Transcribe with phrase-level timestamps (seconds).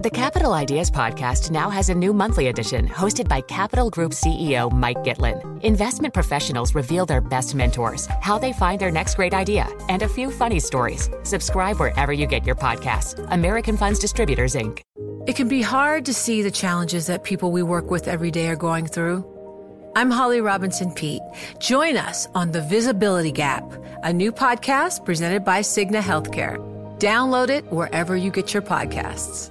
[0.00, 4.70] The Capital Ideas Podcast now has a new monthly edition hosted by Capital Group CEO
[4.70, 5.60] Mike Gitlin.
[5.64, 10.08] Investment professionals reveal their best mentors, how they find their next great idea, and a
[10.08, 11.10] few funny stories.
[11.24, 13.26] Subscribe wherever you get your podcasts.
[13.32, 14.82] American Funds Distributors, Inc.
[15.26, 18.46] It can be hard to see the challenges that people we work with every day
[18.46, 19.26] are going through.
[19.96, 21.22] I'm Holly Robinson Peete.
[21.58, 23.64] Join us on The Visibility Gap,
[24.04, 26.56] a new podcast presented by Cigna Healthcare.
[27.00, 29.50] Download it wherever you get your podcasts.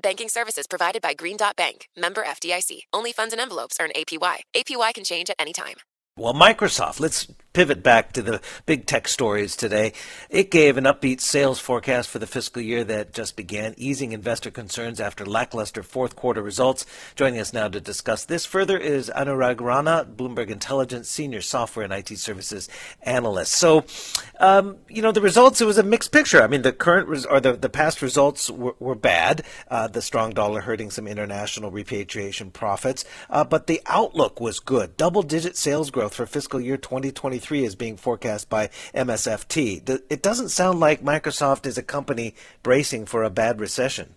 [0.00, 2.82] Banking services provided by Green Dot Bank, member FDIC.
[2.92, 4.36] Only funds and envelopes earn APY.
[4.54, 5.76] APY can change at any time.
[6.16, 9.92] Well, Microsoft, let's pivot back to the big tech stories today.
[10.30, 14.50] It gave an upbeat sales forecast for the fiscal year that just began, easing investor
[14.50, 16.86] concerns after lackluster fourth quarter results.
[17.16, 21.92] Joining us now to discuss this further is Anurag Rana, Bloomberg Intelligence Senior Software and
[21.92, 22.68] IT Services
[23.02, 23.52] Analyst.
[23.52, 23.84] So,
[24.38, 26.42] um, you know, the results, it was a mixed picture.
[26.42, 30.02] I mean, the current res- or the, the past results were, were bad, uh, the
[30.02, 34.96] strong dollar hurting some international repatriation profits, uh, but the outlook was good.
[34.96, 36.76] Double digit sales growth for fiscal year
[37.38, 39.88] 2023 is being forecast by MSFT.
[40.10, 44.14] It doesn't sound like Microsoft is a company bracing for a bad recession.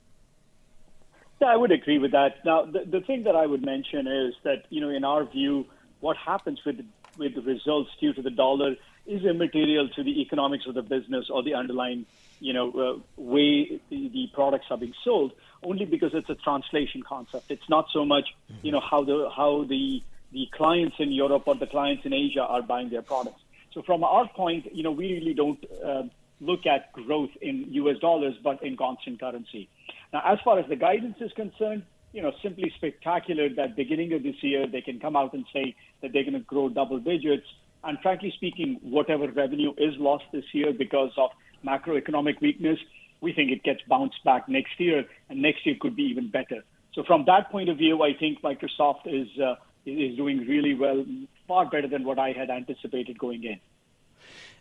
[1.39, 2.43] Yeah, I would agree with that.
[2.45, 5.65] Now, the, the thing that I would mention is that, you know, in our view,
[5.99, 6.79] what happens with
[7.17, 11.29] with the results due to the dollar is immaterial to the economics of the business
[11.29, 12.05] or the underlying,
[12.39, 15.33] you know, uh, way the, the products are being sold.
[15.61, 17.51] Only because it's a translation concept.
[17.51, 18.29] It's not so much,
[18.61, 22.41] you know, how the how the the clients in Europe or the clients in Asia
[22.41, 23.41] are buying their products.
[23.73, 26.03] So from our point, you know, we really don't uh,
[26.39, 27.97] look at growth in U.S.
[27.99, 29.69] dollars, but in constant currency.
[30.11, 31.83] Now, as far as the guidance is concerned,
[32.13, 35.75] you know, simply spectacular that beginning of this year they can come out and say
[36.01, 37.47] that they're going to grow double digits.
[37.83, 41.29] And frankly speaking, whatever revenue is lost this year because of
[41.65, 42.79] macroeconomic weakness,
[43.21, 46.63] we think it gets bounced back next year, and next year could be even better.
[46.93, 49.55] So from that point of view, I think Microsoft is uh,
[49.85, 51.05] is doing really well,
[51.47, 53.59] far better than what I had anticipated going in.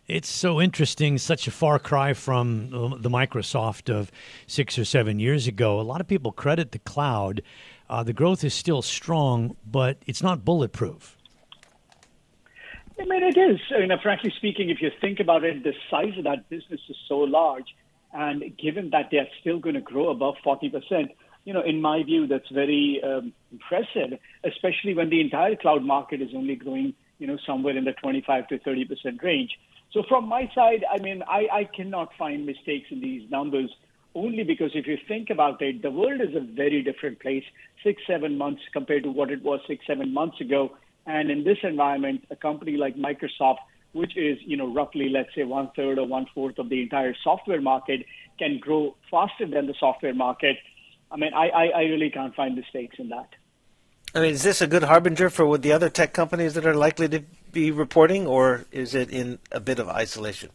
[0.07, 2.69] It's so interesting, such a far cry from
[3.01, 4.11] the Microsoft of
[4.47, 5.79] six or seven years ago.
[5.79, 7.41] A lot of people credit the cloud.
[7.89, 11.17] Uh, the growth is still strong, but it's not bulletproof.
[12.99, 13.59] I mean, it is.
[13.75, 16.95] I mean, frankly speaking, if you think about it, the size of that business is
[17.07, 17.75] so large,
[18.13, 21.09] and given that they're still going to grow above 40%,
[21.43, 26.21] you know, in my view, that's very um, impressive, especially when the entire cloud market
[26.21, 29.51] is only growing, you know, somewhere in the 25 to 30 percent range.
[29.93, 33.69] So from my side, I mean, I, I cannot find mistakes in these numbers
[34.13, 37.43] only because if you think about it, the world is a very different place
[37.83, 40.71] six, seven months compared to what it was six, seven months ago.
[41.05, 43.57] And in this environment, a company like Microsoft,
[43.93, 47.15] which is, you know, roughly, let's say, one third or one fourth of the entire
[47.23, 48.05] software market,
[48.37, 50.57] can grow faster than the software market
[51.11, 53.29] I mean, I, I, I really can't find mistakes in that.
[54.15, 56.73] I mean, is this a good harbinger for what the other tech companies that are
[56.73, 60.49] likely to be reporting, or is it in a bit of isolation?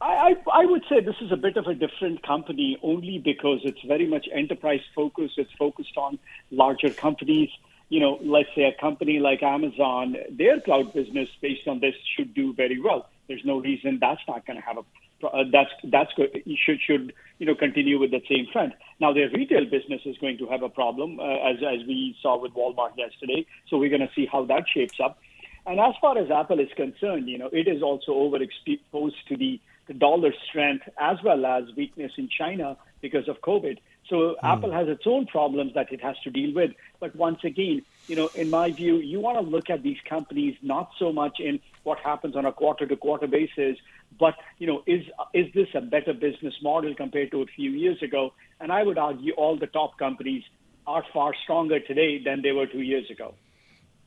[0.00, 3.60] I, I, I would say this is a bit of a different company only because
[3.62, 5.38] it's very much enterprise focused.
[5.38, 6.18] It's focused on
[6.50, 7.50] larger companies.
[7.88, 12.34] You know, let's say a company like Amazon, their cloud business based on this should
[12.34, 13.08] do very well.
[13.28, 14.82] There's no reason that's not going to have a
[15.22, 16.42] uh, that's that's good.
[16.64, 18.74] Should should you know continue with that same trend.
[19.00, 22.38] Now their retail business is going to have a problem uh, as as we saw
[22.38, 23.46] with Walmart yesterday.
[23.68, 25.18] So we're going to see how that shapes up.
[25.64, 29.60] And as far as Apple is concerned, you know it is also overexposed to the
[29.88, 33.78] the dollar strength as well as weakness in China because of COVID.
[34.12, 34.34] So mm.
[34.42, 36.72] Apple has its own problems that it has to deal with.
[37.00, 40.54] But once again, you know, in my view, you want to look at these companies
[40.60, 43.78] not so much in what happens on a quarter to quarter basis,
[44.20, 48.02] but you know, is is this a better business model compared to a few years
[48.02, 48.34] ago?
[48.60, 50.44] And I would argue all the top companies
[50.86, 53.34] are far stronger today than they were two years ago.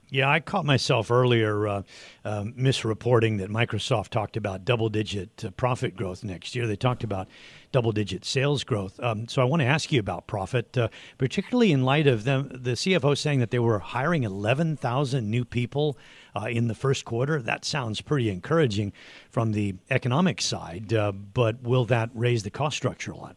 [0.10, 1.82] Yeah, I caught myself earlier uh,
[2.24, 6.68] uh, misreporting that Microsoft talked about double digit uh, profit growth next year.
[6.68, 7.28] They talked about
[7.72, 9.00] double digit sales growth.
[9.02, 12.50] Um, so I want to ask you about profit, uh, particularly in light of them,
[12.54, 15.98] the CFO saying that they were hiring 11,000 new people
[16.36, 17.42] uh, in the first quarter.
[17.42, 18.94] That sounds pretty encouraging
[19.32, 23.36] from the economic side, uh, but will that raise the cost structure a lot?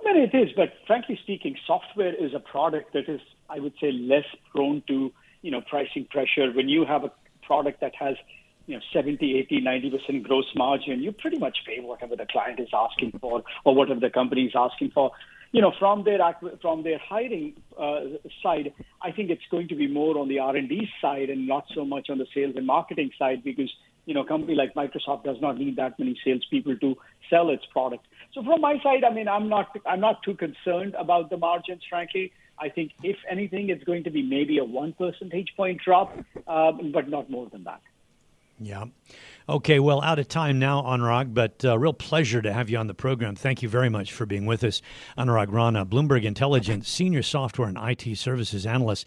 [0.00, 3.20] I mean, it is, but frankly speaking, software is a product that is,
[3.50, 5.12] I would say, less prone to
[5.44, 6.50] you know, pricing pressure.
[6.52, 7.12] When you have a
[7.42, 8.16] product that has
[8.66, 12.68] you know, 70, 80, 90% gross margin, you pretty much pay whatever the client is
[12.72, 15.10] asking for or whatever the company is asking for.
[15.52, 16.18] You know, from their
[16.62, 18.00] from their hiring uh,
[18.42, 21.84] side, I think it's going to be more on the R&D side and not so
[21.84, 23.70] much on the sales and marketing side because
[24.06, 26.96] you know, a company like Microsoft does not need that many salespeople to
[27.30, 28.06] sell its product.
[28.32, 31.82] So from my side, I mean, I'm not I'm not too concerned about the margins,
[31.88, 32.32] frankly.
[32.58, 36.16] I think if anything, it's going to be maybe a one percentage point drop,
[36.46, 37.80] um, but not more than that.
[38.60, 38.84] Yeah.
[39.48, 42.86] Okay, well, out of time now, Anurag, but uh, real pleasure to have you on
[42.86, 43.34] the program.
[43.34, 44.80] Thank you very much for being with us.
[45.18, 49.06] Anurag Rana, Bloomberg Intelligence Senior Software and IT Services Analyst.